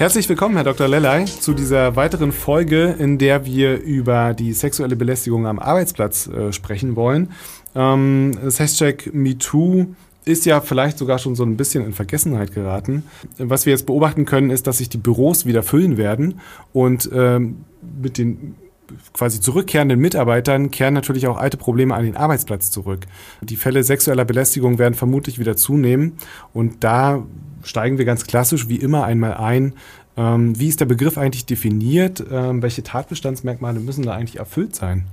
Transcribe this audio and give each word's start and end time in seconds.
Herzlich 0.00 0.30
willkommen, 0.30 0.54
Herr 0.54 0.64
Dr. 0.64 0.88
Lellay, 0.88 1.26
zu 1.26 1.52
dieser 1.52 1.94
weiteren 1.94 2.32
Folge, 2.32 2.96
in 2.98 3.18
der 3.18 3.44
wir 3.44 3.82
über 3.82 4.32
die 4.32 4.54
sexuelle 4.54 4.96
Belästigung 4.96 5.46
am 5.46 5.58
Arbeitsplatz 5.58 6.26
äh, 6.26 6.54
sprechen 6.54 6.96
wollen. 6.96 7.32
Ähm, 7.74 8.32
das 8.42 8.58
Hashtag 8.60 9.10
MeToo 9.12 9.88
ist 10.24 10.46
ja 10.46 10.62
vielleicht 10.62 10.96
sogar 10.96 11.18
schon 11.18 11.34
so 11.34 11.42
ein 11.42 11.58
bisschen 11.58 11.84
in 11.84 11.92
Vergessenheit 11.92 12.54
geraten. 12.54 13.02
Was 13.36 13.66
wir 13.66 13.74
jetzt 13.74 13.84
beobachten 13.84 14.24
können, 14.24 14.48
ist, 14.48 14.66
dass 14.66 14.78
sich 14.78 14.88
die 14.88 14.96
Büros 14.96 15.44
wieder 15.44 15.62
füllen 15.62 15.98
werden 15.98 16.40
und 16.72 17.10
ähm, 17.12 17.66
mit 18.00 18.16
den 18.16 18.54
quasi 19.12 19.40
zurückkehrenden 19.40 19.98
Mitarbeitern 19.98 20.70
kehren 20.70 20.94
natürlich 20.94 21.26
auch 21.26 21.36
alte 21.36 21.56
Probleme 21.56 21.94
an 21.94 22.04
den 22.04 22.16
Arbeitsplatz 22.16 22.70
zurück. 22.70 23.06
Die 23.40 23.56
Fälle 23.56 23.82
sexueller 23.82 24.24
Belästigung 24.24 24.78
werden 24.78 24.94
vermutlich 24.94 25.38
wieder 25.38 25.56
zunehmen 25.56 26.14
und 26.52 26.84
da 26.84 27.24
steigen 27.62 27.98
wir 27.98 28.04
ganz 28.04 28.26
klassisch 28.26 28.68
wie 28.68 28.76
immer 28.76 29.04
einmal 29.04 29.34
ein. 29.34 29.74
Ähm, 30.16 30.58
wie 30.58 30.68
ist 30.68 30.80
der 30.80 30.86
Begriff 30.86 31.18
eigentlich 31.18 31.46
definiert? 31.46 32.22
Ähm, 32.30 32.62
welche 32.62 32.82
Tatbestandsmerkmale 32.82 33.80
müssen 33.80 34.04
da 34.04 34.14
eigentlich 34.14 34.38
erfüllt 34.38 34.74
sein? 34.74 35.06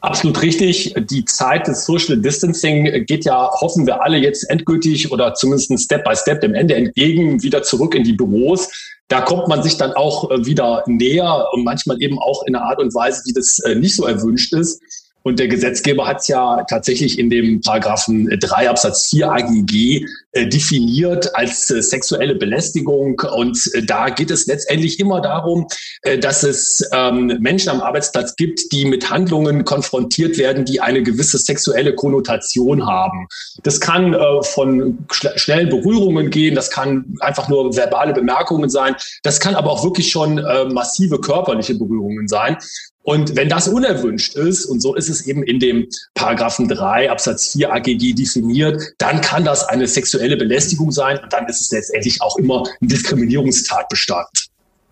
Absolut 0.00 0.40
richtig. 0.42 0.94
Die 1.10 1.24
Zeit 1.24 1.66
des 1.66 1.84
Social 1.84 2.18
Distancing 2.18 3.04
geht 3.06 3.24
ja, 3.24 3.50
hoffen 3.50 3.86
wir 3.86 4.02
alle 4.02 4.18
jetzt 4.18 4.48
endgültig 4.50 5.10
oder 5.10 5.34
zumindest 5.34 5.82
Step 5.82 6.04
by 6.04 6.14
Step 6.14 6.42
dem 6.42 6.54
Ende 6.54 6.74
entgegen, 6.74 7.42
wieder 7.42 7.62
zurück 7.62 7.94
in 7.94 8.04
die 8.04 8.12
Büros. 8.12 8.70
Da 9.08 9.20
kommt 9.20 9.46
man 9.48 9.62
sich 9.62 9.76
dann 9.76 9.92
auch 9.92 10.30
äh, 10.30 10.44
wieder 10.44 10.82
näher 10.86 11.46
und 11.52 11.64
manchmal 11.64 12.00
eben 12.02 12.18
auch 12.18 12.42
in 12.44 12.54
einer 12.54 12.64
Art 12.64 12.80
und 12.80 12.94
Weise, 12.94 13.22
die 13.26 13.32
das 13.32 13.58
äh, 13.60 13.74
nicht 13.74 13.94
so 13.94 14.04
erwünscht 14.04 14.52
ist. 14.52 14.82
Und 15.26 15.40
der 15.40 15.48
Gesetzgeber 15.48 16.06
hat 16.06 16.20
es 16.20 16.28
ja 16.28 16.62
tatsächlich 16.70 17.18
in 17.18 17.30
dem 17.30 17.60
Paragraphen 17.60 18.28
3 18.38 18.70
Absatz 18.70 19.08
4 19.08 19.32
AGG 19.32 20.06
äh, 20.30 20.46
definiert 20.46 21.34
als 21.34 21.68
äh, 21.68 21.82
sexuelle 21.82 22.36
Belästigung. 22.36 23.20
Und 23.34 23.58
äh, 23.74 23.82
da 23.82 24.08
geht 24.08 24.30
es 24.30 24.46
letztendlich 24.46 25.00
immer 25.00 25.20
darum, 25.20 25.66
äh, 26.02 26.16
dass 26.16 26.44
es 26.44 26.88
ähm, 26.92 27.38
Menschen 27.40 27.70
am 27.70 27.80
Arbeitsplatz 27.80 28.36
gibt, 28.36 28.70
die 28.70 28.84
mit 28.84 29.10
Handlungen 29.10 29.64
konfrontiert 29.64 30.38
werden, 30.38 30.64
die 30.64 30.80
eine 30.80 31.02
gewisse 31.02 31.38
sexuelle 31.38 31.96
Konnotation 31.96 32.86
haben. 32.86 33.26
Das 33.64 33.80
kann 33.80 34.14
äh, 34.14 34.42
von 34.44 35.06
schnellen 35.10 35.70
Berührungen 35.70 36.30
gehen, 36.30 36.54
das 36.54 36.70
kann 36.70 37.16
einfach 37.18 37.48
nur 37.48 37.74
verbale 37.74 38.12
Bemerkungen 38.12 38.70
sein, 38.70 38.94
das 39.24 39.40
kann 39.40 39.56
aber 39.56 39.72
auch 39.72 39.82
wirklich 39.82 40.08
schon 40.08 40.38
äh, 40.38 40.66
massive 40.66 41.20
körperliche 41.20 41.74
Berührungen 41.74 42.28
sein. 42.28 42.58
Und 43.06 43.36
wenn 43.36 43.48
das 43.48 43.68
unerwünscht 43.68 44.34
ist, 44.34 44.64
und 44.64 44.80
so 44.80 44.96
ist 44.96 45.08
es 45.08 45.28
eben 45.28 45.44
in 45.44 45.60
dem 45.60 45.86
Paragraphen 46.14 46.66
3 46.66 47.08
Absatz 47.08 47.52
4 47.52 47.72
AGG 47.72 48.14
definiert, 48.14 48.82
dann 48.98 49.20
kann 49.20 49.44
das 49.44 49.62
eine 49.62 49.86
sexuelle 49.86 50.36
Belästigung 50.36 50.90
sein 50.90 51.20
und 51.22 51.32
dann 51.32 51.46
ist 51.46 51.60
es 51.60 51.70
letztendlich 51.70 52.20
auch 52.20 52.36
immer 52.36 52.64
ein 52.82 52.88
Diskriminierungstatbestand. 52.88 54.48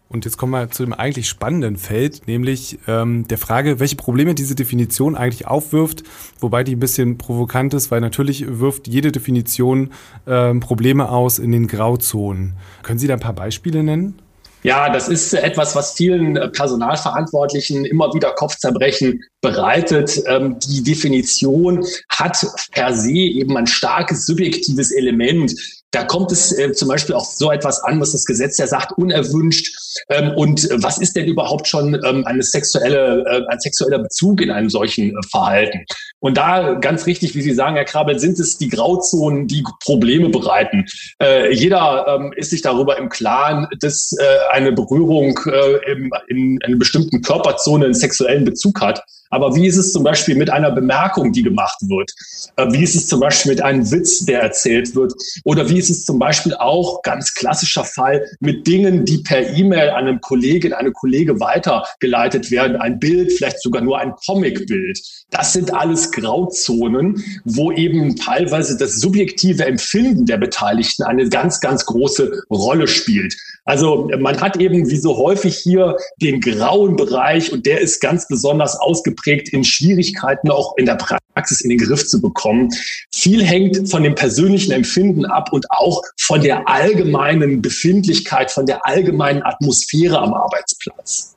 Und 0.08 0.24
jetzt 0.24 0.36
kommen 0.36 0.52
wir 0.52 0.70
zu 0.70 0.84
dem 0.84 0.92
eigentlich 0.92 1.28
spannenden 1.28 1.76
Feld, 1.76 2.28
nämlich 2.28 2.78
ähm, 2.86 3.26
der 3.26 3.38
Frage, 3.38 3.80
welche 3.80 3.96
Probleme 3.96 4.36
diese 4.36 4.54
Definition 4.54 5.16
eigentlich 5.16 5.48
aufwirft, 5.48 6.04
wobei 6.38 6.62
die 6.62 6.76
ein 6.76 6.80
bisschen 6.80 7.18
provokant 7.18 7.74
ist, 7.74 7.90
weil 7.90 8.00
natürlich 8.00 8.44
wirft 8.60 8.86
jede 8.86 9.10
Definition 9.10 9.90
ähm, 10.28 10.60
Probleme 10.60 11.08
aus 11.08 11.40
in 11.40 11.50
den 11.50 11.66
Grauzonen. 11.66 12.52
Können 12.84 13.00
Sie 13.00 13.08
da 13.08 13.14
ein 13.14 13.20
paar 13.20 13.32
Beispiele 13.32 13.82
nennen? 13.82 14.20
Ja, 14.64 14.88
das 14.88 15.08
ist 15.08 15.34
etwas, 15.34 15.76
was 15.76 15.92
vielen 15.92 16.36
äh, 16.36 16.48
Personalverantwortlichen 16.48 17.84
immer 17.84 18.14
wieder 18.14 18.32
Kopfzerbrechen 18.32 19.22
bereitet. 19.42 20.22
Ähm, 20.26 20.58
die 20.58 20.82
Definition 20.82 21.84
hat 22.08 22.46
per 22.72 22.94
se 22.94 23.12
eben 23.12 23.58
ein 23.58 23.66
starkes 23.66 24.24
subjektives 24.24 24.90
Element. 24.90 25.54
Da 25.94 26.02
kommt 26.02 26.32
es 26.32 26.50
äh, 26.58 26.72
zum 26.72 26.88
Beispiel 26.88 27.14
auch 27.14 27.24
so 27.24 27.52
etwas 27.52 27.80
an, 27.84 28.00
was 28.00 28.12
das 28.12 28.24
Gesetz 28.24 28.58
ja 28.58 28.66
sagt, 28.66 28.98
unerwünscht. 28.98 29.72
Ähm, 30.08 30.32
und 30.34 30.68
was 30.82 30.98
ist 30.98 31.14
denn 31.14 31.26
überhaupt 31.26 31.68
schon 31.68 31.94
ähm, 32.04 32.26
eine 32.26 32.42
sexuelle, 32.42 33.24
äh, 33.28 33.42
ein 33.48 33.60
sexueller 33.60 34.00
Bezug 34.00 34.40
in 34.40 34.50
einem 34.50 34.68
solchen 34.70 35.10
äh, 35.10 35.22
Verhalten? 35.30 35.84
Und 36.18 36.36
da 36.36 36.74
ganz 36.74 37.06
richtig, 37.06 37.36
wie 37.36 37.42
Sie 37.42 37.54
sagen, 37.54 37.76
Herr 37.76 37.84
Krabel, 37.84 38.18
sind 38.18 38.40
es 38.40 38.58
die 38.58 38.68
Grauzonen, 38.68 39.46
die 39.46 39.62
Probleme 39.84 40.30
bereiten. 40.30 40.84
Äh, 41.22 41.54
jeder 41.54 42.06
ähm, 42.08 42.32
ist 42.36 42.50
sich 42.50 42.62
darüber 42.62 42.98
im 42.98 43.08
Klaren, 43.08 43.68
dass 43.80 44.16
äh, 44.18 44.24
eine 44.50 44.72
Berührung 44.72 45.38
äh, 45.46 45.92
in, 45.92 46.10
in 46.28 46.58
einer 46.64 46.76
bestimmten 46.76 47.22
Körperzone 47.22 47.84
einen 47.84 47.94
sexuellen 47.94 48.44
Bezug 48.44 48.80
hat. 48.80 49.00
Aber 49.34 49.56
wie 49.56 49.66
ist 49.66 49.76
es 49.76 49.92
zum 49.92 50.04
Beispiel 50.04 50.36
mit 50.36 50.48
einer 50.48 50.70
Bemerkung, 50.70 51.32
die 51.32 51.42
gemacht 51.42 51.78
wird? 51.80 52.12
Äh, 52.54 52.70
wie 52.70 52.84
ist 52.84 52.94
es 52.94 53.08
zum 53.08 53.18
Beispiel 53.18 53.50
mit 53.50 53.62
einem 53.62 53.90
Witz, 53.90 54.24
der 54.24 54.40
erzählt 54.40 54.94
wird? 54.94 55.12
Oder 55.42 55.68
wie 55.68 55.76
ist 55.76 55.90
es 55.90 56.04
zum 56.04 56.20
Beispiel 56.20 56.54
auch, 56.54 57.02
ganz 57.02 57.34
klassischer 57.34 57.84
Fall, 57.84 58.24
mit 58.38 58.64
Dingen, 58.64 59.04
die 59.04 59.18
per 59.18 59.56
E-Mail 59.56 59.90
an 59.90 60.06
einem 60.06 60.20
Kollegen, 60.20 60.72
eine 60.72 60.92
Kollege 60.92 61.40
weitergeleitet 61.40 62.52
werden? 62.52 62.76
Ein 62.76 63.00
Bild, 63.00 63.32
vielleicht 63.32 63.60
sogar 63.60 63.82
nur 63.82 63.98
ein 63.98 64.14
Comicbild. 64.24 65.00
Das 65.30 65.52
sind 65.52 65.74
alles 65.74 66.12
Grauzonen, 66.12 67.24
wo 67.44 67.72
eben 67.72 68.14
teilweise 68.14 68.76
das 68.76 69.00
subjektive 69.00 69.64
Empfinden 69.64 70.26
der 70.26 70.36
Beteiligten 70.36 71.02
eine 71.02 71.28
ganz, 71.28 71.58
ganz 71.58 71.84
große 71.86 72.44
Rolle 72.50 72.86
spielt. 72.86 73.34
Also 73.64 74.10
man 74.18 74.40
hat 74.40 74.56
eben 74.58 74.90
wie 74.90 74.96
so 74.96 75.16
häufig 75.16 75.56
hier 75.56 75.96
den 76.20 76.40
grauen 76.40 76.96
Bereich 76.96 77.52
und 77.52 77.64
der 77.64 77.80
ist 77.80 78.00
ganz 78.00 78.28
besonders 78.28 78.76
ausgeprägt 78.76 79.48
in 79.50 79.64
Schwierigkeiten 79.64 80.50
auch 80.50 80.76
in 80.76 80.86
der 80.86 80.96
Praxis 80.96 81.62
in 81.62 81.70
den 81.70 81.78
Griff 81.78 82.06
zu 82.06 82.20
bekommen. 82.20 82.68
Viel 83.12 83.42
hängt 83.42 83.88
von 83.90 84.02
dem 84.02 84.14
persönlichen 84.14 84.72
Empfinden 84.72 85.24
ab 85.24 85.52
und 85.52 85.66
auch 85.70 86.02
von 86.20 86.42
der 86.42 86.68
allgemeinen 86.68 87.62
Befindlichkeit, 87.62 88.50
von 88.50 88.66
der 88.66 88.86
allgemeinen 88.86 89.42
Atmosphäre 89.42 90.18
am 90.18 90.34
Arbeitsplatz. 90.34 91.33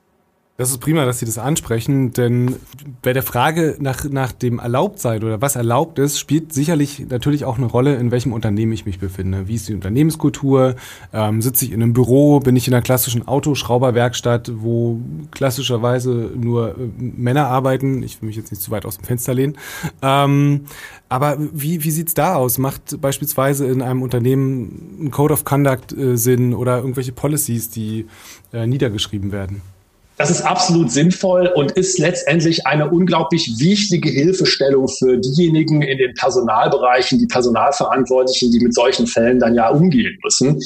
Das 0.60 0.72
ist 0.72 0.80
prima, 0.80 1.06
dass 1.06 1.20
Sie 1.20 1.28
das 1.28 1.38
ansprechen, 1.38 2.14
denn 2.14 2.56
bei 3.04 3.14
der 3.14 3.22
Frage 3.22 3.76
nach, 3.80 4.06
nach 4.06 4.32
dem 4.32 4.58
Erlaubtsein 4.58 5.24
oder 5.24 5.40
was 5.40 5.56
erlaubt 5.56 6.00
ist, 6.00 6.18
spielt 6.18 6.52
sicherlich 6.52 7.06
natürlich 7.10 7.46
auch 7.46 7.60
eine 7.60 7.68
Rolle, 7.68 7.96
in 7.98 8.10
welchem 8.10 8.34
Unternehmen 8.34 8.72
ich 8.72 8.84
mich 8.84 8.98
befinde. 8.98 9.48
Wie 9.48 9.54
ist 9.54 9.70
die 9.70 9.76
Unternehmenskultur? 9.76 10.76
Ähm, 11.14 11.44
sitze 11.44 11.66
ich 11.66 11.74
in 11.74 11.84
einem 11.84 11.94
Büro? 11.94 12.40
Bin 12.40 12.56
ich 12.56 12.68
in 12.68 12.74
einer 12.74 12.82
klassischen 12.82 13.28
Autoschrauberwerkstatt, 13.28 14.52
wo 14.56 15.00
klassischerweise 15.30 16.32
nur 16.36 16.70
äh, 16.72 16.88
Männer 16.98 17.46
arbeiten? 17.50 18.02
Ich 18.02 18.20
will 18.20 18.26
mich 18.26 18.36
jetzt 18.36 18.50
nicht 18.50 18.64
zu 18.64 18.72
weit 18.72 18.88
aus 18.88 18.98
dem 18.98 19.06
Fenster 19.06 19.36
lehnen. 19.36 19.60
Ähm, 20.02 20.62
aber 21.08 21.38
wie, 21.40 21.84
wie 21.84 21.92
sieht's 21.92 22.16
da 22.16 22.34
aus? 22.34 22.58
Macht 22.58 23.00
beispielsweise 23.00 23.68
in 23.68 23.84
einem 23.84 24.02
Unternehmen 24.02 25.04
ein 25.04 25.12
Code 25.12 25.36
of 25.36 25.46
Conduct 25.46 25.96
äh, 25.96 26.18
Sinn 26.18 26.56
oder 26.56 26.78
irgendwelche 26.78 27.12
Policies, 27.12 27.70
die 27.70 28.08
äh, 28.54 28.66
niedergeschrieben 28.66 29.32
werden? 29.32 29.62
Das 30.18 30.32
ist 30.32 30.42
absolut 30.42 30.92
sinnvoll 30.92 31.46
und 31.56 31.74
ist 31.74 32.00
letztendlich 32.00 32.66
eine 32.66 32.90
unglaublich 32.90 33.54
wichtige 33.60 34.10
Hilfestellung 34.10 34.88
für 34.88 35.20
diejenigen 35.20 35.84
in 35.84 36.00
den 36.00 36.16
Personalbereichen, 36.16 37.20
die 37.20 37.28
Personalverantwortlichen, 37.28 38.52
die 38.52 38.60
mit 38.60 38.74
solchen 38.74 39.06
Fällen 39.06 39.40
dann 39.40 39.54
ja 39.54 39.70
umgehen 39.70 40.18
müssen. 40.24 40.60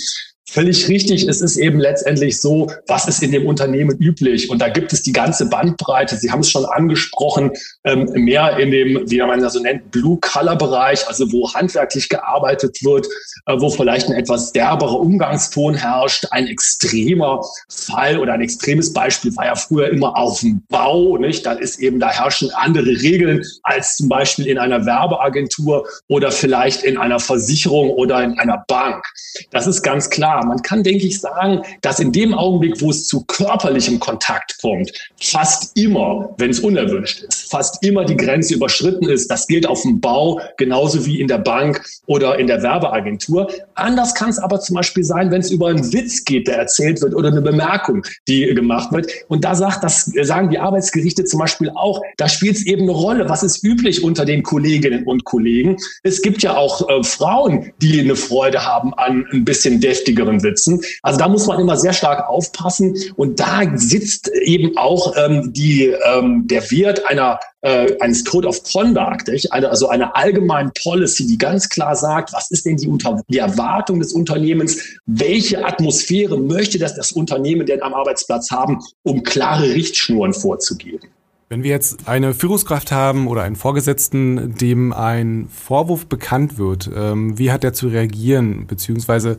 Völlig 0.52 0.90
richtig. 0.90 1.30
Es 1.30 1.40
ist 1.40 1.56
eben 1.56 1.80
letztendlich 1.80 2.42
so, 2.42 2.70
was 2.88 3.08
ist 3.08 3.24
in 3.24 3.32
dem 3.32 3.46
Unternehmen 3.46 3.98
üblich? 4.00 4.50
Und 4.50 4.62
da 4.62 4.68
gibt 4.68 4.92
es 4.92 5.02
die 5.02 5.14
ganze 5.14 5.46
Bandbreite. 5.46 6.18
Sie 6.18 6.30
haben 6.30 6.42
es 6.42 6.52
schon 6.52 6.66
angesprochen, 6.66 7.52
ähm, 7.86 8.12
mehr 8.16 8.58
in 8.58 8.70
dem, 8.70 9.10
wie 9.10 9.20
man 9.20 9.40
das 9.40 9.54
so 9.54 9.62
nennt, 9.62 9.92
Blue-Color-Bereich, 9.92 11.08
also 11.08 11.32
wo 11.32 11.54
handwerklich 11.54 12.10
gearbeitet 12.10 12.84
wird, 12.84 13.08
äh, 13.46 13.56
wo 13.62 13.70
vielleicht 13.70 14.10
ein 14.10 14.14
etwas 14.14 14.52
derberer 14.52 15.00
Umgangston 15.00 15.74
herrscht. 15.74 16.26
Ein 16.32 16.48
extremer 16.48 17.46
Fall 17.70 18.18
oder 18.18 18.34
ein 18.34 18.42
extremes 18.42 18.92
Beispiel 18.92 19.34
war 19.38 19.46
ja 19.46 19.56
früher 19.56 19.90
immer 19.90 20.18
auf 20.18 20.42
dem 20.42 20.64
Bau, 20.68 21.16
nicht? 21.16 21.46
Da 21.46 21.54
ist 21.54 21.80
eben, 21.80 22.02
da 22.02 22.10
herrschen 22.10 22.52
andere 22.56 22.90
Regeln 22.90 23.42
als 23.64 23.96
zum 23.96 24.10
Beispiel 24.10 24.48
in 24.48 24.58
einer 24.58 24.86
Werbeagentur 24.86 25.88
oder 26.10 26.30
vielleicht 26.30 26.84
in 26.84 26.98
einer 26.98 27.22
Versicherung 27.22 27.92
oder 27.92 28.22
in 28.22 28.38
einer 28.38 28.66
Bank. 28.68 29.06
Das 29.52 29.66
ist 29.66 29.82
ganz 29.82 30.10
klar. 30.10 30.41
Man 30.44 30.62
kann, 30.62 30.84
denke 30.84 31.06
ich, 31.06 31.20
sagen, 31.20 31.62
dass 31.82 32.00
in 32.00 32.12
dem 32.12 32.34
Augenblick, 32.34 32.82
wo 32.82 32.90
es 32.90 33.08
zu 33.08 33.24
körperlichem 33.26 34.00
Kontakt 34.00 34.58
kommt, 34.62 34.92
fast 35.20 35.78
immer, 35.78 36.34
wenn 36.38 36.52
es 36.52 36.60
unerwünscht 36.60 37.22
ist, 37.22 37.50
fast 37.52 37.84
immer 37.84 38.06
die 38.06 38.18
Grenze 38.18 38.56
überschritten 38.56 39.10
ist. 39.10 39.30
Das 39.30 39.48
gilt 39.48 39.68
auf 39.68 39.82
dem 39.82 40.00
Bau 40.00 40.40
genauso 40.58 41.06
wie 41.06 41.20
in 41.20 41.28
der 41.28 41.38
Bank 41.38 41.84
oder 42.06 42.40
in 42.40 42.48
der 42.48 42.62
Werbeagentur. 42.62 43.50
Anders 43.76 44.16
kann 44.16 44.30
es 44.30 44.40
aber 44.40 44.60
zum 44.60 44.76
Beispiel 44.76 45.04
sein, 45.04 45.32
wenn 45.32 45.42
es 45.42 45.52
über 45.52 45.68
einen 45.68 45.92
Witz 45.94 46.24
geht, 46.24 46.48
der 46.48 46.58
erzählt 46.58 47.02
wird 47.02 47.16
oder 47.16 47.30
eine 47.30 47.42
Bemerkung, 47.42 48.04
die 48.28 48.46
gemacht 48.54 48.92
wird. 48.92 49.12
Und 49.28 49.44
da 49.44 49.56
sagt 49.56 49.84
das, 49.84 50.12
sagen 50.22 50.50
die 50.50 50.60
Arbeitsgerichte 50.60 51.26
zum 51.26 51.40
Beispiel 51.40 51.70
auch, 51.70 52.02
da 52.18 52.28
spielt 52.28 52.58
es 52.58 52.66
eben 52.66 52.84
eine 52.84 52.92
Rolle. 52.92 53.30
Was 53.30 53.44
ist 53.44 53.64
üblich 53.64 54.04
unter 54.04 54.26
den 54.26 54.44
Kolleginnen 54.44 55.04
und 55.06 55.24
Kollegen? 55.24 55.78
Es 56.04 56.22
gibt 56.22 56.44
ja 56.44 56.56
auch 56.56 56.88
äh, 56.90 57.04
Frauen, 57.04 57.72
die 57.82 58.00
eine 58.00 58.16
Freude 58.16 58.66
haben 58.66 58.94
an 58.94 59.26
ein 59.32 59.46
bisschen 59.46 59.80
deftigeren 59.80 60.31
Witzen. 60.44 60.82
Also 61.02 61.20
da 61.20 61.28
muss 61.28 61.48
man 61.48 61.60
immer 61.60 61.78
sehr 61.78 61.94
stark 61.94 62.28
aufpassen. 62.28 62.96
Und 63.16 63.40
da 63.40 63.62
sitzt 63.76 64.30
eben 64.30 64.78
auch 64.78 65.16
ähm, 65.18 65.52
die, 65.54 65.88
ähm, 65.88 66.48
der 66.48 66.70
Wert 66.72 67.06
einer 67.08 67.40
äh, 67.62 67.96
eines 68.00 68.26
Code 68.26 68.48
of 68.48 68.64
Conduct, 68.64 69.30
also 69.52 69.88
eine 69.90 70.16
allgemeine 70.16 70.72
Policy, 70.84 71.28
die 71.28 71.38
ganz 71.38 71.70
klar 71.70 71.96
sagt, 71.96 72.34
was 72.34 72.50
ist 72.50 72.66
denn 72.66 72.78
die, 72.78 72.88
Unter 72.88 73.22
die 73.30 73.38
Erwartung 73.38 74.00
des 74.00 74.14
Unternehmens, 74.14 74.82
welche 75.06 75.64
Atmosphäre 75.64 76.40
möchte 76.40 76.80
das, 76.80 76.96
das 76.96 77.12
Unternehmen 77.12 77.66
denn 77.66 77.84
am 77.84 77.94
Arbeitsplatz 77.94 78.50
haben, 78.50 78.80
um 79.04 79.24
klare 79.24 79.74
Richtschnuren 79.74 80.34
vorzugeben. 80.34 81.10
Wenn 81.50 81.64
wir 81.64 81.72
jetzt 81.72 82.08
eine 82.08 82.34
Führungskraft 82.34 82.94
haben 82.94 83.28
oder 83.28 83.44
einen 83.44 83.58
Vorgesetzten, 83.58 84.56
dem 84.56 84.94
ein 84.94 85.50
Vorwurf 85.54 86.06
bekannt 86.06 86.58
wird, 86.58 86.90
ähm, 86.96 87.38
wie 87.38 87.52
hat 87.52 87.66
er 87.66 87.74
zu 87.74 87.90
reagieren? 87.90 88.68
Beziehungsweise 88.68 89.38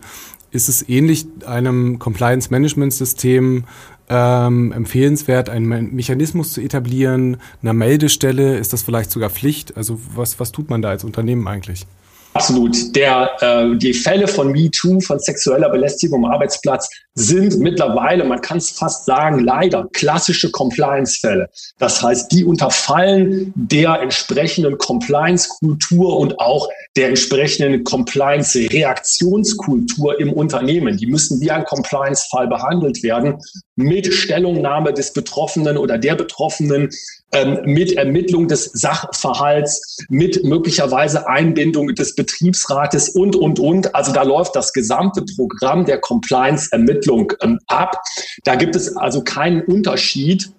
ist 0.53 0.69
es 0.69 0.89
ähnlich 0.89 1.27
einem 1.47 1.99
Compliance-Management-System 1.99 3.65
ähm, 4.09 4.73
empfehlenswert, 4.73 5.49
einen 5.49 5.95
Mechanismus 5.95 6.53
zu 6.53 6.61
etablieren, 6.61 7.39
eine 7.63 7.73
Meldestelle? 7.73 8.59
Ist 8.59 8.73
das 8.73 8.83
vielleicht 8.83 9.11
sogar 9.11 9.31
Pflicht? 9.31 9.77
Also 9.77 9.99
was, 10.15 10.39
was 10.39 10.53
tut 10.53 10.71
man 10.71 10.83
da 10.83 10.91
als 10.91 11.05
Unternehmen 11.05 11.49
eigentlich? 11.49 11.87
Absolut. 12.35 12.95
Der, 12.97 13.31
äh, 13.41 13.77
die 13.77 13.93
Fälle 13.93 14.27
von 14.27 14.53
MeToo, 14.53 15.01
von 15.01 15.19
sexueller 15.19 15.69
Belästigung 15.69 16.25
am 16.25 16.33
Arbeitsplatz 16.33 16.89
sind 17.15 17.59
mittlerweile, 17.59 18.25
man 18.25 18.41
kann 18.41 18.57
es 18.57 18.71
fast 18.71 19.05
sagen, 19.05 19.41
leider 19.41 19.87
klassische 19.93 20.51
Compliance-Fälle. 20.51 21.51
Das 21.79 22.03
heißt, 22.03 22.33
die 22.33 22.45
unterfallen 22.45 23.53
der 23.55 24.01
entsprechenden 24.01 24.79
Compliance-Kultur 24.79 26.19
und 26.19 26.41
auch 26.41 26.71
der 26.97 27.09
entsprechenden 27.09 27.85
Compliance-Reaktionskultur 27.85 30.19
im 30.19 30.33
Unternehmen. 30.33 30.97
Die 30.97 31.07
müssen 31.07 31.39
wie 31.43 31.51
ein 31.51 31.65
Compliance-Fall 31.65 32.49
behandelt 32.49 33.03
werden 33.03 33.43
mit 33.77 34.13
Stellungnahme 34.13 34.93
des 34.93 35.13
Betroffenen 35.13 35.77
oder 35.77 35.99
der 35.99 36.15
Betroffenen, 36.15 36.91
ähm, 37.33 37.61
mit 37.65 37.93
Ermittlung 37.93 38.47
des 38.47 38.65
Sachverhalts, 38.67 40.05
mit 40.11 40.45
möglicherweise 40.45 41.27
Einbindung 41.29 41.95
des 41.95 42.15
Betriebsrates 42.15 43.11
und, 43.11 43.35
und, 43.35 43.59
und. 43.59 43.95
Also 43.95 44.13
da 44.13 44.23
läuft 44.23 44.55
das 44.55 44.73
gesamte 44.73 45.25
Programm 45.37 45.87
der 45.87 45.99
Compliance-Ermittlung 45.99 47.33
ähm, 47.41 47.59
ab. 47.69 47.97
Da 48.45 48.55
gibt 48.57 48.77
es 48.77 48.97
also 48.97 49.25
keinen 49.25 49.63
Unterschied 49.63 50.53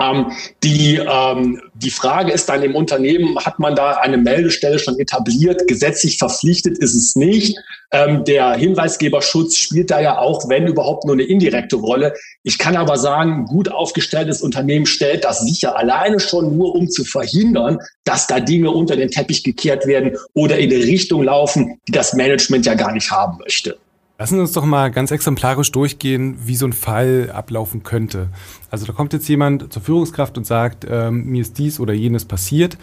ähm, 0.00 0.32
die, 0.62 0.96
ähm, 0.96 1.60
die 1.74 1.90
Frage 1.90 2.32
ist 2.32 2.48
dann 2.48 2.62
im 2.62 2.74
Unternehmen, 2.74 3.38
hat 3.38 3.58
man 3.58 3.74
da 3.74 3.92
eine 3.92 4.16
Meldestelle 4.16 4.78
schon 4.78 4.98
etabliert? 4.98 5.66
Gesetzlich 5.68 6.18
verpflichtet 6.18 6.78
ist 6.78 6.94
es 6.94 7.14
nicht. 7.14 7.56
Ähm, 7.92 8.24
der 8.24 8.54
Hinweisgeberschutz 8.54 9.56
spielt 9.56 9.90
da 9.90 10.00
ja 10.00 10.18
auch, 10.18 10.48
wenn 10.48 10.66
überhaupt, 10.66 11.04
nur 11.04 11.14
eine 11.14 11.24
indirekte 11.24 11.76
Rolle. 11.76 12.14
Ich 12.42 12.58
kann 12.58 12.76
aber 12.76 12.96
sagen, 12.96 13.44
gut 13.44 13.70
aufgestelltes 13.70 14.40
Unternehmen 14.40 14.86
stellt 14.86 15.24
das 15.24 15.40
sicher 15.40 15.76
alleine 15.76 16.18
schon 16.18 16.56
nur, 16.56 16.74
um 16.74 16.88
zu 16.88 17.04
verhindern, 17.04 17.78
dass 18.04 18.26
da 18.26 18.40
Dinge 18.40 18.70
unter 18.70 18.96
den 18.96 19.10
Teppich 19.10 19.44
gekehrt 19.44 19.86
werden 19.86 20.16
oder 20.32 20.58
in 20.58 20.72
eine 20.72 20.82
Richtung 20.82 21.22
laufen, 21.22 21.78
die 21.86 21.92
das 21.92 22.14
Management 22.14 22.64
ja 22.64 22.74
gar 22.74 22.92
nicht 22.92 23.10
haben 23.10 23.38
möchte. 23.38 23.76
Lassen 24.22 24.36
Sie 24.36 24.40
uns 24.40 24.52
doch 24.52 24.64
mal 24.64 24.92
ganz 24.92 25.10
exemplarisch 25.10 25.72
durchgehen, 25.72 26.38
wie 26.44 26.54
so 26.54 26.64
ein 26.64 26.72
Fall 26.72 27.32
ablaufen 27.34 27.82
könnte. 27.82 28.28
Also 28.70 28.86
da 28.86 28.92
kommt 28.92 29.12
jetzt 29.12 29.28
jemand 29.28 29.72
zur 29.72 29.82
Führungskraft 29.82 30.38
und 30.38 30.46
sagt, 30.46 30.86
ähm, 30.88 31.24
mir 31.24 31.42
ist 31.42 31.58
dies 31.58 31.80
oder 31.80 31.92
jenes 31.92 32.24
passiert. 32.24 32.78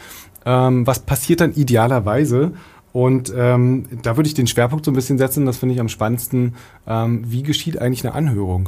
Ähm, 0.46 0.86
was 0.86 1.00
passiert 1.00 1.40
dann 1.40 1.54
idealerweise? 1.54 2.52
Und 2.92 3.32
ähm, 3.34 3.88
da 4.02 4.18
würde 4.18 4.28
ich 4.28 4.34
den 4.34 4.48
Schwerpunkt 4.48 4.84
so 4.84 4.92
ein 4.92 4.96
bisschen 4.96 5.18
setzen, 5.18 5.46
das 5.46 5.56
finde 5.56 5.76
ich 5.76 5.80
am 5.80 5.88
spannendsten. 5.88 6.56
Ähm, 6.86 7.24
wie 7.26 7.44
geschieht 7.44 7.80
eigentlich 7.80 8.06
eine 8.06 8.16
Anhörung? 8.16 8.68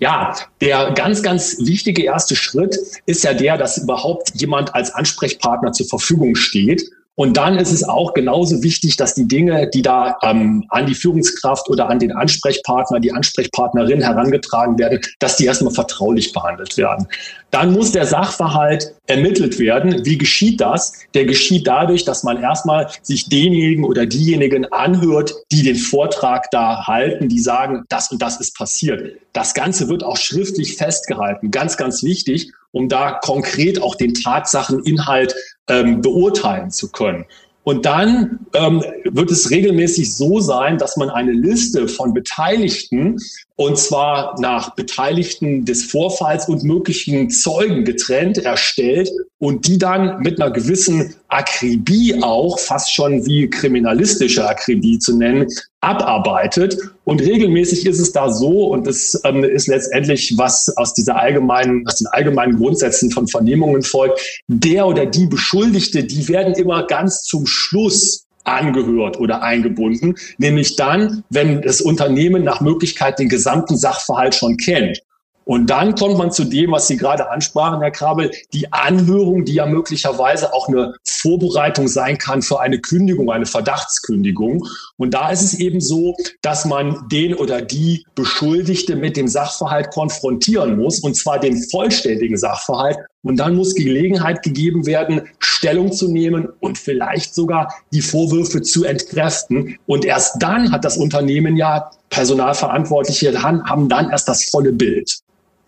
Ja, 0.00 0.34
der 0.60 0.90
ganz, 0.90 1.22
ganz 1.22 1.56
wichtige 1.60 2.02
erste 2.02 2.34
Schritt 2.34 2.76
ist 3.06 3.22
ja 3.22 3.32
der, 3.32 3.58
dass 3.58 3.78
überhaupt 3.78 4.32
jemand 4.34 4.74
als 4.74 4.92
Ansprechpartner 4.92 5.70
zur 5.70 5.86
Verfügung 5.86 6.34
steht 6.34 6.82
und 7.16 7.38
dann 7.38 7.58
ist 7.58 7.72
es 7.72 7.82
auch 7.82 8.12
genauso 8.12 8.62
wichtig, 8.62 8.96
dass 8.98 9.14
die 9.14 9.26
Dinge, 9.26 9.70
die 9.72 9.80
da 9.80 10.18
ähm, 10.22 10.66
an 10.68 10.84
die 10.84 10.94
Führungskraft 10.94 11.68
oder 11.70 11.88
an 11.88 11.98
den 11.98 12.12
Ansprechpartner, 12.12 13.00
die 13.00 13.10
Ansprechpartnerin 13.10 14.02
herangetragen 14.02 14.78
werden, 14.78 15.00
dass 15.18 15.36
die 15.36 15.46
erstmal 15.46 15.72
vertraulich 15.72 16.34
behandelt 16.34 16.76
werden. 16.76 17.08
Dann 17.50 17.72
muss 17.72 17.92
der 17.92 18.04
Sachverhalt 18.04 18.94
ermittelt 19.06 19.58
werden. 19.58 20.04
Wie 20.04 20.18
geschieht 20.18 20.60
das? 20.60 20.92
Der 21.14 21.24
geschieht 21.24 21.66
dadurch, 21.66 22.04
dass 22.04 22.22
man 22.22 22.42
erstmal 22.42 22.90
sich 23.00 23.30
denjenigen 23.30 23.84
oder 23.84 24.04
diejenigen 24.04 24.70
anhört, 24.70 25.34
die 25.50 25.62
den 25.62 25.76
Vortrag 25.76 26.50
da 26.50 26.86
halten, 26.86 27.30
die 27.30 27.40
sagen, 27.40 27.84
das 27.88 28.12
und 28.12 28.20
das 28.20 28.40
ist 28.40 28.54
passiert. 28.58 29.16
Das 29.32 29.54
Ganze 29.54 29.88
wird 29.88 30.04
auch 30.04 30.18
schriftlich 30.18 30.76
festgehalten. 30.76 31.50
Ganz, 31.50 31.78
ganz 31.78 32.02
wichtig, 32.02 32.52
um 32.76 32.90
da 32.90 33.12
konkret 33.22 33.80
auch 33.80 33.94
den 33.94 34.12
Tatsacheninhalt 34.12 35.34
ähm, 35.66 36.02
beurteilen 36.02 36.70
zu 36.70 36.92
können. 36.92 37.24
Und 37.64 37.86
dann 37.86 38.40
ähm, 38.52 38.84
wird 39.04 39.30
es 39.30 39.50
regelmäßig 39.50 40.14
so 40.14 40.40
sein, 40.40 40.76
dass 40.76 40.98
man 40.98 41.08
eine 41.08 41.32
Liste 41.32 41.88
von 41.88 42.12
Beteiligten, 42.12 43.16
und 43.56 43.78
zwar 43.78 44.38
nach 44.38 44.74
Beteiligten 44.74 45.64
des 45.64 45.84
Vorfalls 45.84 46.46
und 46.46 46.62
möglichen 46.62 47.30
Zeugen 47.30 47.84
getrennt, 47.84 48.36
erstellt 48.36 49.10
und 49.38 49.66
die 49.66 49.78
dann 49.78 50.20
mit 50.20 50.40
einer 50.40 50.50
gewissen 50.50 51.14
Akribie 51.28 52.22
auch, 52.22 52.58
fast 52.58 52.92
schon 52.92 53.24
wie 53.24 53.48
kriminalistische 53.48 54.46
Akribie 54.46 54.98
zu 54.98 55.16
nennen, 55.16 55.48
abarbeitet. 55.80 56.76
Und 57.04 57.22
regelmäßig 57.22 57.86
ist 57.86 57.98
es 57.98 58.12
da 58.12 58.30
so, 58.30 58.68
und 58.68 58.86
das 58.86 59.18
ähm, 59.24 59.42
ist 59.42 59.68
letztendlich, 59.68 60.34
was 60.36 60.68
aus 60.76 60.92
dieser 60.92 61.18
allgemeinen, 61.18 61.86
aus 61.86 61.96
den 61.96 62.08
allgemeinen 62.08 62.56
Grundsätzen 62.56 63.10
von 63.10 63.26
Vernehmungen 63.26 63.82
folgt, 63.82 64.20
der 64.48 64.86
oder 64.86 65.06
die 65.06 65.26
Beschuldigte, 65.26 66.04
die 66.04 66.28
werden 66.28 66.54
immer 66.54 66.86
ganz 66.86 67.22
zum 67.22 67.46
Schluss 67.46 68.25
angehört 68.46 69.18
oder 69.18 69.42
eingebunden, 69.42 70.14
nämlich 70.38 70.76
dann, 70.76 71.24
wenn 71.30 71.62
das 71.62 71.80
Unternehmen 71.80 72.44
nach 72.44 72.60
Möglichkeit 72.60 73.18
den 73.18 73.28
gesamten 73.28 73.76
Sachverhalt 73.76 74.34
schon 74.34 74.56
kennt. 74.56 75.00
Und 75.48 75.70
dann 75.70 75.94
kommt 75.94 76.18
man 76.18 76.32
zu 76.32 76.42
dem, 76.42 76.72
was 76.72 76.88
Sie 76.88 76.96
gerade 76.96 77.30
ansprachen, 77.30 77.80
Herr 77.80 77.92
Krabel, 77.92 78.32
die 78.52 78.72
Anhörung, 78.72 79.44
die 79.44 79.54
ja 79.54 79.66
möglicherweise 79.66 80.52
auch 80.52 80.66
eine 80.66 80.94
Vorbereitung 81.06 81.86
sein 81.86 82.18
kann 82.18 82.42
für 82.42 82.58
eine 82.58 82.80
Kündigung, 82.80 83.30
eine 83.30 83.46
Verdachtskündigung. 83.46 84.66
Und 84.96 85.14
da 85.14 85.30
ist 85.30 85.42
es 85.42 85.54
eben 85.54 85.80
so, 85.80 86.16
dass 86.42 86.64
man 86.64 87.06
den 87.12 87.32
oder 87.32 87.62
die 87.62 88.04
Beschuldigte 88.16 88.96
mit 88.96 89.16
dem 89.16 89.28
Sachverhalt 89.28 89.90
konfrontieren 89.90 90.78
muss, 90.78 90.98
und 90.98 91.14
zwar 91.16 91.38
den 91.38 91.62
vollständigen 91.70 92.36
Sachverhalt. 92.36 92.98
Und 93.26 93.36
dann 93.36 93.56
muss 93.56 93.74
Gelegenheit 93.74 94.42
gegeben 94.42 94.86
werden, 94.86 95.22
Stellung 95.40 95.90
zu 95.90 96.08
nehmen 96.08 96.48
und 96.60 96.78
vielleicht 96.78 97.34
sogar 97.34 97.74
die 97.92 98.00
Vorwürfe 98.00 98.62
zu 98.62 98.84
entkräften. 98.84 99.78
Und 99.86 100.04
erst 100.04 100.40
dann 100.40 100.70
hat 100.70 100.84
das 100.84 100.96
Unternehmen 100.96 101.56
ja 101.56 101.90
Personalverantwortliche 102.10 103.42
haben 103.42 103.88
dann 103.88 104.10
erst 104.10 104.28
das 104.28 104.44
volle 104.44 104.72
Bild. 104.72 105.18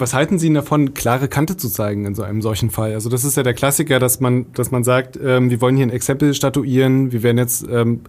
Was 0.00 0.14
halten 0.14 0.38
Sie 0.38 0.52
davon, 0.52 0.94
klare 0.94 1.26
Kante 1.26 1.56
zu 1.56 1.68
zeigen 1.68 2.04
in 2.04 2.14
so 2.14 2.22
einem 2.22 2.40
solchen 2.40 2.70
Fall? 2.70 2.94
Also 2.94 3.10
das 3.10 3.24
ist 3.24 3.36
ja 3.36 3.42
der 3.42 3.54
Klassiker, 3.54 3.98
dass 3.98 4.20
man, 4.20 4.46
dass 4.52 4.70
man 4.70 4.84
sagt, 4.84 5.18
ähm, 5.20 5.50
wir 5.50 5.60
wollen 5.60 5.74
hier 5.76 5.84
ein 5.84 5.90
Exempel 5.90 6.34
statuieren, 6.34 7.10
wir 7.10 7.24
werden 7.24 7.38
jetzt 7.38 7.66
ähm, 7.68 8.02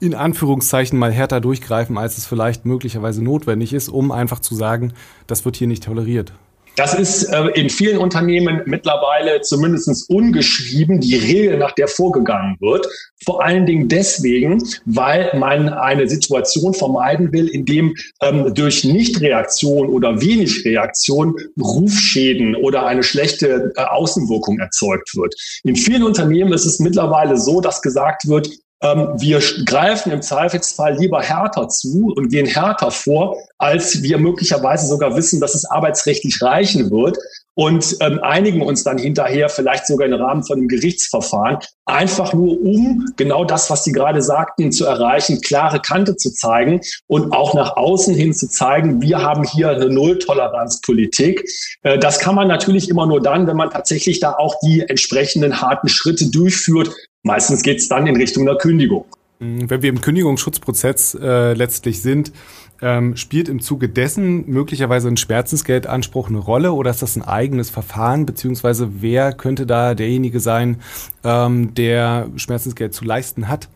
in 0.00 0.16
Anführungszeichen 0.16 0.98
mal 0.98 1.12
härter 1.12 1.40
durchgreifen, 1.40 1.98
als 1.98 2.18
es 2.18 2.26
vielleicht 2.26 2.66
möglicherweise 2.66 3.22
notwendig 3.22 3.72
ist, 3.72 3.88
um 3.88 4.10
einfach 4.10 4.40
zu 4.40 4.56
sagen, 4.56 4.92
das 5.28 5.44
wird 5.44 5.54
hier 5.54 5.68
nicht 5.68 5.84
toleriert. 5.84 6.32
Das 6.76 6.94
ist 6.94 7.24
äh, 7.24 7.46
in 7.54 7.70
vielen 7.70 7.98
Unternehmen 7.98 8.60
mittlerweile 8.66 9.40
zumindest 9.40 10.10
ungeschrieben 10.10 11.00
die 11.00 11.16
Regel, 11.16 11.56
nach 11.56 11.72
der 11.72 11.88
vorgegangen 11.88 12.56
wird. 12.60 12.86
Vor 13.24 13.42
allen 13.42 13.64
Dingen 13.64 13.88
deswegen, 13.88 14.62
weil 14.84 15.32
man 15.38 15.70
eine 15.70 16.06
Situation 16.08 16.74
vermeiden 16.74 17.32
will, 17.32 17.48
in 17.48 17.64
dem 17.64 17.94
ähm, 18.20 18.54
durch 18.54 18.84
Nichtreaktion 18.84 19.88
oder 19.88 20.20
wenig 20.20 20.64
Reaktion 20.66 21.34
Rufschäden 21.58 22.54
oder 22.54 22.86
eine 22.86 23.02
schlechte 23.02 23.72
äh, 23.74 23.80
Außenwirkung 23.80 24.58
erzeugt 24.58 25.16
wird. 25.16 25.34
In 25.64 25.76
vielen 25.76 26.02
Unternehmen 26.02 26.52
ist 26.52 26.66
es 26.66 26.78
mittlerweile 26.78 27.38
so, 27.38 27.62
dass 27.62 27.80
gesagt 27.80 28.28
wird, 28.28 28.50
wir 28.82 29.40
greifen 29.64 30.12
im 30.12 30.20
Zweifelsfall 30.20 30.98
lieber 30.98 31.22
härter 31.22 31.68
zu 31.68 32.12
und 32.14 32.28
gehen 32.28 32.46
härter 32.46 32.90
vor, 32.90 33.36
als 33.58 34.02
wir 34.02 34.18
möglicherweise 34.18 34.86
sogar 34.86 35.16
wissen, 35.16 35.40
dass 35.40 35.54
es 35.54 35.64
arbeitsrechtlich 35.64 36.42
reichen 36.42 36.90
wird 36.90 37.16
und 37.56 37.96
ähm, 38.00 38.20
einigen 38.22 38.60
uns 38.60 38.84
dann 38.84 38.98
hinterher 38.98 39.48
vielleicht 39.48 39.86
sogar 39.86 40.06
im 40.06 40.12
Rahmen 40.12 40.44
von 40.44 40.58
einem 40.58 40.68
Gerichtsverfahren, 40.68 41.58
einfach 41.86 42.34
nur 42.34 42.60
um 42.60 43.06
genau 43.16 43.46
das, 43.46 43.70
was 43.70 43.82
Sie 43.82 43.92
gerade 43.92 44.20
sagten, 44.20 44.72
zu 44.72 44.84
erreichen, 44.84 45.40
klare 45.40 45.80
Kante 45.80 46.16
zu 46.16 46.30
zeigen 46.32 46.80
und 47.06 47.32
auch 47.32 47.54
nach 47.54 47.76
außen 47.76 48.14
hin 48.14 48.34
zu 48.34 48.48
zeigen, 48.48 49.00
wir 49.00 49.22
haben 49.22 49.44
hier 49.44 49.70
eine 49.70 49.88
Nulltoleranzpolitik. 49.88 51.48
Äh, 51.82 51.98
das 51.98 52.18
kann 52.18 52.34
man 52.34 52.46
natürlich 52.46 52.90
immer 52.90 53.06
nur 53.06 53.22
dann, 53.22 53.46
wenn 53.46 53.56
man 53.56 53.70
tatsächlich 53.70 54.20
da 54.20 54.34
auch 54.34 54.56
die 54.62 54.82
entsprechenden 54.82 55.62
harten 55.62 55.88
Schritte 55.88 56.30
durchführt. 56.30 56.90
Meistens 57.26 57.62
geht 57.62 57.78
es 57.78 57.88
dann 57.88 58.06
in 58.06 58.14
Richtung 58.14 58.48
einer 58.48 58.56
Kündigung. 58.56 59.04
Wenn 59.40 59.82
wir 59.82 59.90
im 59.90 60.00
Kündigungsschutzprozess 60.00 61.14
äh, 61.20 61.54
letztlich 61.54 62.00
sind, 62.00 62.32
ähm, 62.80 63.16
spielt 63.16 63.48
im 63.48 63.60
Zuge 63.60 63.88
dessen 63.88 64.48
möglicherweise 64.48 65.08
ein 65.08 65.16
Schmerzensgeldanspruch 65.16 66.28
eine 66.28 66.38
Rolle 66.38 66.72
oder 66.72 66.90
ist 66.90 67.02
das 67.02 67.16
ein 67.16 67.22
eigenes 67.22 67.68
Verfahren, 67.68 68.26
beziehungsweise 68.26 69.02
wer 69.02 69.32
könnte 69.32 69.66
da 69.66 69.94
derjenige 69.94 70.38
sein, 70.38 70.76
ähm, 71.24 71.74
der 71.74 72.28
Schmerzensgeld 72.36 72.94
zu 72.94 73.04
leisten 73.04 73.48
hat? 73.48 73.68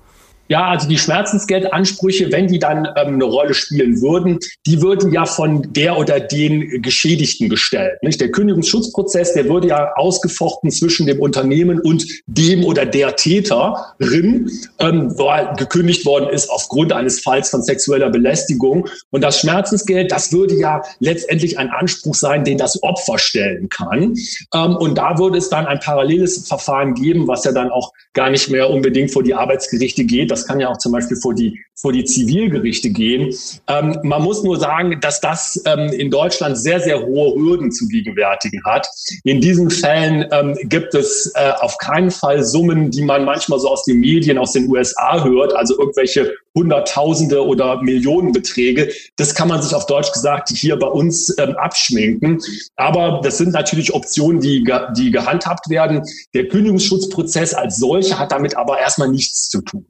Ja, 0.51 0.67
also 0.67 0.89
die 0.89 0.99
Schmerzensgeldansprüche, 0.99 2.33
wenn 2.33 2.49
die 2.49 2.59
dann 2.59 2.85
ähm, 2.97 3.15
eine 3.15 3.25
Rolle 3.25 3.55
spielen 3.55 4.03
würden, 4.03 4.41
die 4.67 4.83
würden 4.83 5.13
ja 5.13 5.25
von 5.25 5.73
der 5.73 5.97
oder 5.97 6.19
den 6.19 6.83
Geschädigten 6.83 7.49
gestellt. 7.49 8.03
Nicht? 8.03 8.21
Der 8.21 8.33
Kündigungsschutzprozess, 8.33 9.35
der 9.35 9.49
würde 9.49 9.69
ja 9.69 9.93
ausgefochten 9.95 10.73
zwischen 10.73 11.07
dem 11.07 11.21
Unternehmen 11.21 11.79
und 11.81 12.05
dem 12.27 12.65
oder 12.65 12.85
der 12.85 13.15
Täterin, 13.15 14.51
ähm, 14.81 15.17
wo 15.17 15.31
gekündigt 15.57 16.05
worden 16.05 16.29
ist 16.29 16.51
aufgrund 16.51 16.93
eines 16.93 17.21
Falls 17.21 17.51
von 17.51 17.63
sexueller 17.63 18.11
Belästigung. 18.11 18.89
Und 19.11 19.23
das 19.23 19.39
Schmerzensgeld, 19.39 20.11
das 20.11 20.33
würde 20.33 20.57
ja 20.57 20.83
letztendlich 20.99 21.61
ein 21.61 21.71
Anspruch 21.71 22.17
sein, 22.17 22.43
den 22.43 22.59
das 22.59 22.83
Opfer 22.83 23.19
stellen 23.19 23.69
kann. 23.69 24.17
Ähm, 24.53 24.75
und 24.75 24.99
da 24.99 25.17
würde 25.17 25.39
es 25.39 25.49
dann 25.49 25.67
ein 25.67 25.79
paralleles 25.79 26.49
Verfahren 26.49 26.95
geben, 26.95 27.29
was 27.29 27.45
ja 27.45 27.53
dann 27.53 27.71
auch 27.71 27.93
gar 28.15 28.31
nicht 28.31 28.51
mehr 28.51 28.69
unbedingt 28.69 29.13
vor 29.13 29.23
die 29.23 29.35
Arbeitsgerichte 29.35 30.05
geht. 30.05 30.33
Das 30.33 30.40
das 30.41 30.47
kann 30.47 30.61
ja 30.61 30.69
auch 30.69 30.79
zum 30.79 30.93
Beispiel 30.93 31.17
vor 31.19 31.35
die, 31.35 31.61
vor 31.75 31.93
die 31.93 32.05
Zivilgerichte 32.05 32.91
gehen. 32.91 33.35
Ähm, 33.69 33.99
man 34.03 34.23
muss 34.23 34.43
nur 34.43 34.59
sagen, 34.59 34.99
dass 35.01 35.21
das 35.21 35.63
ähm, 35.67 35.93
in 35.93 36.11
Deutschland 36.11 36.57
sehr, 36.57 36.81
sehr 36.81 37.05
hohe 37.05 37.35
Hürden 37.35 37.71
zu 37.71 37.87
gegenwärtigen 37.89 38.63
hat. 38.65 38.89
In 39.25 39.41
diesen 39.41 39.71
Fällen 39.71 40.27
ähm, 40.33 40.57
gibt 40.63 40.95
es 40.95 41.33
äh, 41.35 41.53
auf 41.61 41.77
keinen 41.79 42.11
Fall 42.11 42.43
Summen, 42.43 42.91
die 42.91 43.03
man 43.03 43.25
manchmal 43.25 43.59
so 43.59 43.69
aus 43.69 43.85
den 43.85 44.01
Medien 44.01 44.39
aus 44.39 44.53
den 44.53 44.69
USA 44.71 45.23
hört, 45.25 45.55
also 45.55 45.79
irgendwelche 45.79 46.33
Hunderttausende 46.55 47.45
oder 47.45 47.81
Millionenbeträge. 47.83 48.91
Das 49.17 49.35
kann 49.35 49.49
man 49.49 49.63
sich 49.63 49.75
auf 49.75 49.87
Deutsch 49.87 50.13
gesagt 50.13 50.49
hier 50.49 50.79
bei 50.79 50.89
uns 50.89 51.37
ähm, 51.39 51.57
abschminken. 51.57 52.41
Aber 52.77 53.21
das 53.23 53.39
sind 53.39 53.53
natürlich 53.53 53.93
Optionen, 53.93 54.41
die, 54.41 54.67
die 54.97 55.11
gehandhabt 55.11 55.69
werden. 55.69 56.03
Der 56.35 56.49
Kündigungsschutzprozess 56.49 57.55
als 57.55 57.77
solcher 57.77 58.19
hat 58.19 58.33
damit 58.33 58.57
aber 58.57 58.81
erstmal 58.81 59.09
nichts 59.09 59.49
zu 59.49 59.61
tun. 59.61 59.87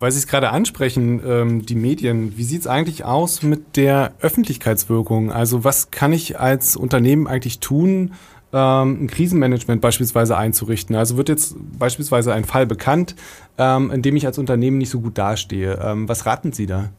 Weil 0.00 0.12
Sie 0.12 0.18
es 0.18 0.28
gerade 0.28 0.50
ansprechen, 0.50 1.20
ähm, 1.26 1.66
die 1.66 1.74
Medien, 1.74 2.36
wie 2.36 2.44
sieht 2.44 2.60
es 2.60 2.66
eigentlich 2.68 3.04
aus 3.04 3.42
mit 3.42 3.76
der 3.76 4.12
Öffentlichkeitswirkung? 4.20 5.32
Also 5.32 5.64
was 5.64 5.90
kann 5.90 6.12
ich 6.12 6.38
als 6.38 6.76
Unternehmen 6.76 7.26
eigentlich 7.26 7.58
tun, 7.58 8.14
ähm, 8.52 9.04
ein 9.04 9.06
Krisenmanagement 9.08 9.80
beispielsweise 9.80 10.36
einzurichten? 10.36 10.94
Also 10.94 11.16
wird 11.16 11.28
jetzt 11.28 11.56
beispielsweise 11.78 12.32
ein 12.32 12.44
Fall 12.44 12.66
bekannt, 12.66 13.16
ähm, 13.58 13.90
in 13.90 14.02
dem 14.02 14.14
ich 14.14 14.24
als 14.24 14.38
Unternehmen 14.38 14.78
nicht 14.78 14.90
so 14.90 15.00
gut 15.00 15.18
dastehe. 15.18 15.80
Ähm, 15.82 16.08
was 16.08 16.26
raten 16.26 16.52
Sie 16.52 16.66
da? 16.66 16.90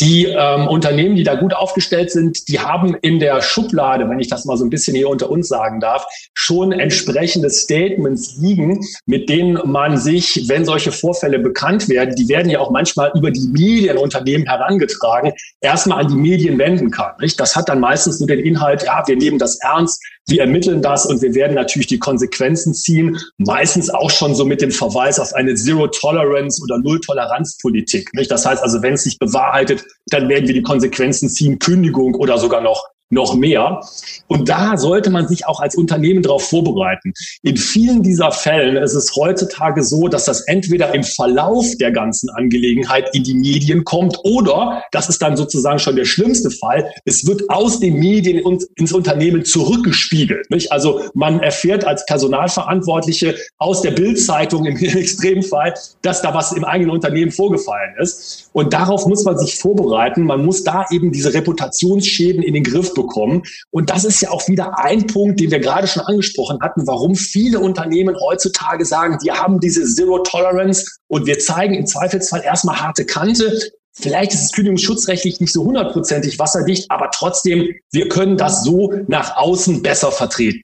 Die 0.00 0.24
ähm, 0.26 0.68
Unternehmen, 0.68 1.16
die 1.16 1.22
da 1.22 1.34
gut 1.34 1.54
aufgestellt 1.54 2.10
sind, 2.10 2.48
die 2.48 2.58
haben 2.58 2.96
in 3.02 3.20
der 3.20 3.40
Schublade, 3.42 4.08
wenn 4.08 4.18
ich 4.18 4.28
das 4.28 4.44
mal 4.44 4.56
so 4.56 4.64
ein 4.64 4.70
bisschen 4.70 4.96
hier 4.96 5.08
unter 5.08 5.30
uns 5.30 5.48
sagen 5.48 5.80
darf, 5.80 6.06
schon 6.34 6.72
entsprechende 6.72 7.50
Statements 7.50 8.36
liegen, 8.38 8.84
mit 9.06 9.28
denen 9.28 9.60
man 9.64 9.98
sich, 9.98 10.48
wenn 10.48 10.64
solche 10.64 10.92
Vorfälle 10.92 11.38
bekannt 11.38 11.88
werden, 11.88 12.16
die 12.16 12.28
werden 12.28 12.50
ja 12.50 12.60
auch 12.60 12.70
manchmal 12.70 13.12
über 13.14 13.30
die 13.30 13.46
Medienunternehmen 13.48 14.46
herangetragen, 14.46 15.32
erstmal 15.60 16.00
an 16.00 16.08
die 16.08 16.16
Medien 16.16 16.58
wenden 16.58 16.90
kann. 16.90 17.12
Nicht? 17.20 17.38
Das 17.38 17.54
hat 17.54 17.68
dann 17.68 17.80
meistens 17.80 18.18
nur 18.18 18.28
den 18.28 18.40
Inhalt, 18.40 18.82
ja, 18.84 19.02
wir 19.06 19.16
nehmen 19.16 19.38
das 19.38 19.58
ernst, 19.60 20.02
wir 20.28 20.40
ermitteln 20.40 20.82
das 20.82 21.06
und 21.06 21.20
wir 21.20 21.34
werden 21.34 21.54
natürlich 21.54 21.88
die 21.88 21.98
Konsequenzen 21.98 22.74
ziehen, 22.74 23.18
meistens 23.38 23.90
auch 23.90 24.10
schon 24.10 24.34
so 24.34 24.44
mit 24.44 24.62
dem 24.62 24.70
Verweis 24.70 25.18
auf 25.18 25.32
eine 25.34 25.54
Zero-Tolerance 25.54 26.62
oder 26.62 26.78
Null-Toleranz-Politik. 26.78 28.10
Das 28.28 28.46
heißt 28.46 28.62
also, 28.62 28.82
wenn 28.82 28.94
es 28.94 29.04
sich 29.04 29.18
bewahrheitet, 29.18 29.84
dann 30.06 30.28
werden 30.28 30.46
wir 30.46 30.54
die 30.54 30.62
Konsequenzen 30.62 31.28
ziehen, 31.28 31.58
Kündigung 31.58 32.14
oder 32.14 32.38
sogar 32.38 32.60
noch 32.60 32.91
noch 33.12 33.34
mehr. 33.34 33.80
Und 34.26 34.48
da 34.48 34.76
sollte 34.76 35.10
man 35.10 35.28
sich 35.28 35.46
auch 35.46 35.60
als 35.60 35.76
Unternehmen 35.76 36.22
darauf 36.22 36.48
vorbereiten. 36.48 37.12
In 37.42 37.56
vielen 37.56 38.02
dieser 38.02 38.32
Fällen 38.32 38.76
ist 38.76 38.94
es 38.94 39.14
heutzutage 39.14 39.84
so, 39.84 40.08
dass 40.08 40.24
das 40.24 40.40
entweder 40.48 40.94
im 40.94 41.04
Verlauf 41.04 41.66
der 41.78 41.92
ganzen 41.92 42.30
Angelegenheit 42.30 43.14
in 43.14 43.22
die 43.22 43.34
Medien 43.34 43.84
kommt 43.84 44.18
oder, 44.24 44.82
das 44.92 45.10
ist 45.10 45.20
dann 45.20 45.36
sozusagen 45.36 45.78
schon 45.78 45.96
der 45.96 46.06
schlimmste 46.06 46.50
Fall, 46.50 46.90
es 47.04 47.26
wird 47.26 47.48
aus 47.50 47.80
den 47.80 47.98
Medien 47.98 48.42
ins 48.76 48.92
Unternehmen 48.92 49.44
zurückgespiegelt. 49.44 50.50
Nicht? 50.50 50.72
Also 50.72 51.02
man 51.12 51.40
erfährt 51.40 51.84
als 51.84 52.06
Personalverantwortliche 52.06 53.36
aus 53.58 53.82
der 53.82 53.90
Bildzeitung 53.90 54.64
im 54.64 54.76
Extremfall, 54.82 55.74
dass 56.00 56.22
da 56.22 56.32
was 56.32 56.52
im 56.52 56.64
eigenen 56.64 56.90
Unternehmen 56.90 57.30
vorgefallen 57.30 57.94
ist. 57.98 58.48
Und 58.54 58.72
darauf 58.72 59.06
muss 59.06 59.24
man 59.24 59.36
sich 59.38 59.58
vorbereiten. 59.58 60.22
Man 60.22 60.44
muss 60.44 60.64
da 60.64 60.86
eben 60.90 61.12
diese 61.12 61.34
Reputationsschäden 61.34 62.42
in 62.42 62.54
den 62.54 62.64
Griff 62.64 62.94
bekommen 62.94 63.01
bekommen. 63.02 63.42
Und 63.70 63.90
das 63.90 64.04
ist 64.04 64.20
ja 64.20 64.30
auch 64.30 64.48
wieder 64.48 64.78
ein 64.78 65.06
Punkt, 65.06 65.40
den 65.40 65.50
wir 65.50 65.60
gerade 65.60 65.86
schon 65.86 66.02
angesprochen 66.02 66.58
hatten, 66.60 66.86
warum 66.86 67.14
viele 67.14 67.60
Unternehmen 67.60 68.16
heutzutage 68.18 68.84
sagen, 68.84 69.18
wir 69.22 69.38
haben 69.38 69.60
diese 69.60 69.84
Zero 69.84 70.18
Tolerance 70.20 70.98
und 71.08 71.26
wir 71.26 71.38
zeigen 71.38 71.74
im 71.74 71.86
Zweifelsfall 71.86 72.42
erstmal 72.42 72.80
harte 72.80 73.04
Kante. 73.04 73.58
Vielleicht 73.94 74.32
ist 74.32 74.42
es 74.42 74.52
kündigungsschutzrechtlich 74.52 75.40
nicht 75.40 75.52
so 75.52 75.64
hundertprozentig 75.64 76.38
wasserdicht, 76.38 76.90
aber 76.90 77.10
trotzdem, 77.12 77.74
wir 77.90 78.08
können 78.08 78.38
das 78.38 78.64
so 78.64 78.94
nach 79.06 79.36
außen 79.36 79.82
besser 79.82 80.10
vertreten. 80.10 80.62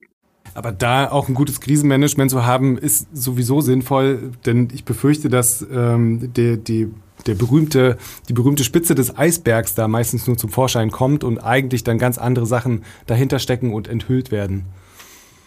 Aber 0.55 0.73
da 0.73 1.11
auch 1.11 1.29
ein 1.29 1.35
gutes 1.35 1.61
Krisenmanagement 1.61 2.31
zu 2.31 2.45
haben, 2.45 2.79
ist 2.79 3.07
sowieso 3.13 3.61
sinnvoll, 3.61 4.33
denn 4.47 4.69
ich 4.75 4.85
befürchte, 4.85 5.29
dass 5.29 5.65
ähm, 5.71 6.33
der, 6.35 6.57
die 6.57 6.91
der 7.27 7.35
berühmte, 7.35 7.99
die 8.29 8.33
berühmte 8.33 8.65
Spitze 8.65 8.95
des 8.95 9.17
Eisbergs 9.17 9.75
da 9.75 9.89
meistens 9.89 10.27
nur 10.27 10.37
zum 10.37 10.51
Vorschein 10.51 10.91
kommt 10.91 11.25
und 11.25 11.39
eigentlich 11.39 11.85
dann 11.85 11.99
ganz 11.99 12.19
andere 12.19 12.47
Sachen 12.47 12.85
dahinter 13.07 13.39
stecken 13.39 13.75
und 13.75 13.89
enthüllt 13.89 14.31
werden. 14.31 14.67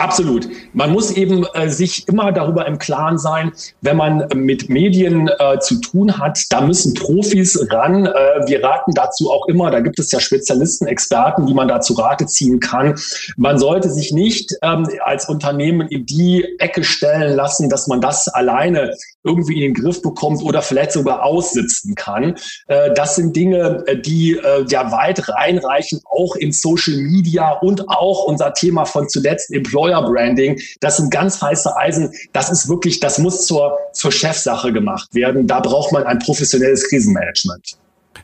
Absolut. 0.01 0.47
Man 0.73 0.91
muss 0.91 1.11
eben 1.11 1.45
äh, 1.53 1.69
sich 1.69 2.07
immer 2.07 2.31
darüber 2.31 2.65
im 2.65 2.79
Klaren 2.79 3.19
sein, 3.19 3.51
wenn 3.81 3.97
man 3.97 4.27
mit 4.33 4.67
Medien 4.67 5.29
äh, 5.37 5.59
zu 5.59 5.79
tun 5.79 6.17
hat, 6.17 6.39
da 6.49 6.61
müssen 6.61 6.95
Profis 6.95 7.67
ran. 7.69 8.07
Äh, 8.07 8.11
wir 8.47 8.63
raten 8.63 8.93
dazu 8.95 9.29
auch 9.29 9.47
immer, 9.47 9.69
da 9.69 9.79
gibt 9.79 9.99
es 9.99 10.11
ja 10.11 10.19
Spezialisten, 10.19 10.87
Experten, 10.87 11.45
die 11.45 11.53
man 11.53 11.67
dazu 11.67 11.93
Rate 11.93 12.25
ziehen 12.25 12.59
kann. 12.59 12.95
Man 13.37 13.59
sollte 13.59 13.91
sich 13.91 14.11
nicht 14.11 14.55
ähm, 14.63 14.87
als 15.05 15.29
Unternehmen 15.29 15.87
in 15.87 16.07
die 16.07 16.47
Ecke 16.57 16.83
stellen 16.83 17.35
lassen, 17.35 17.69
dass 17.69 17.87
man 17.87 18.01
das 18.01 18.27
alleine 18.27 18.95
irgendwie 19.23 19.55
in 19.55 19.73
den 19.73 19.73
Griff 19.73 20.01
bekommt 20.01 20.41
oder 20.43 20.61
vielleicht 20.61 20.91
sogar 20.91 21.23
aussitzen 21.23 21.95
kann. 21.95 22.35
Äh, 22.67 22.93
das 22.93 23.15
sind 23.15 23.35
Dinge, 23.35 23.83
äh, 23.87 23.99
die 23.99 24.37
äh, 24.37 24.65
ja 24.69 24.91
weit 24.91 25.27
reinreichen, 25.29 26.01
auch 26.11 26.35
in 26.35 26.51
Social 26.51 26.97
Media 26.97 27.51
und 27.59 27.87
auch 27.89 28.25
unser 28.25 28.53
Thema 28.53 28.85
von 28.85 29.07
zuletzt 29.09 29.51
Employer 29.53 30.01
Branding. 30.03 30.59
Das 30.79 30.97
sind 30.97 31.11
ganz 31.11 31.41
heiße 31.41 31.75
Eisen. 31.77 32.11
Das 32.33 32.51
ist 32.51 32.67
wirklich, 32.69 32.99
das 32.99 33.17
muss 33.17 33.45
zur, 33.45 33.77
zur 33.93 34.11
Chefsache 34.11 34.73
gemacht 34.73 35.13
werden. 35.13 35.47
Da 35.47 35.59
braucht 35.59 35.91
man 35.91 36.03
ein 36.03 36.19
professionelles 36.19 36.87
Krisenmanagement. 36.89 37.77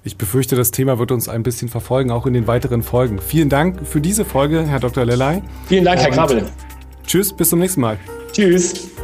Ich 0.03 0.17
befürchte, 0.17 0.55
das 0.55 0.71
Thema 0.71 0.99
wird 0.99 1.11
uns 1.11 1.27
ein 1.27 1.43
bisschen 1.43 1.67
verfolgen, 1.69 2.11
auch 2.11 2.25
in 2.25 2.33
den 2.33 2.47
weiteren 2.47 2.81
Folgen. 2.81 3.19
Vielen 3.19 3.49
Dank 3.49 3.85
für 3.85 3.99
diese 3.99 4.25
Folge, 4.25 4.65
Herr 4.65 4.79
Dr. 4.79 5.05
Lellay. 5.05 5.41
Vielen 5.67 5.85
Dank, 5.85 5.99
Herr 5.99 6.11
Krabbel. 6.11 6.45
Tschüss, 7.05 7.33
bis 7.33 7.49
zum 7.49 7.59
nächsten 7.59 7.81
Mal. 7.81 7.97
Tschüss. 8.31 8.96